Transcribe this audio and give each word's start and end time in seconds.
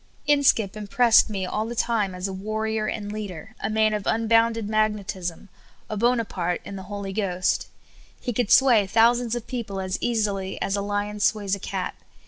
Inskip 0.25 0.75
impressed 0.75 1.29
me 1.29 1.45
all 1.45 1.67
the 1.67 1.75
time 1.75 2.15
as 2.15 2.27
a 2.27 2.33
warrior 2.33 2.87
and 2.87 3.11
leader, 3.11 3.53
a 3.59 3.69
man* 3.69 3.93
of 3.93 4.07
unbounded 4.07 4.67
magnetism, 4.67 5.47
a 5.91 5.95
Bonaparte 5.95 6.59
THE 6.63 6.71
DOMINANT 6.71 6.87
SOUI. 6.87 6.89
QUALITY. 7.13 7.21
79 7.21 7.29
in 7.29 7.35
the 7.35 7.35
Hol}^ 7.35 7.37
Ghost. 7.37 7.67
He 8.25 8.33
could 8.33 8.51
sway 8.51 8.87
thousands 8.87 9.35
of 9.35 9.45
peo 9.45 9.61
ple 9.63 9.79
as 9.79 9.99
easily 10.01 10.59
as 10.59 10.75
a 10.75 10.81
lion 10.81 11.19
sways 11.19 11.53
a 11.53 11.59
cat. 11.59 11.93